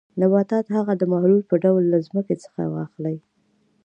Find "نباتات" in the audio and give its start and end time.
0.21-0.65